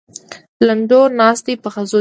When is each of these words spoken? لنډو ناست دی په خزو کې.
لنډو 0.67 1.01
ناست 1.19 1.43
دی 1.47 1.55
په 1.63 1.69
خزو 1.73 1.87
کې. 1.87 1.89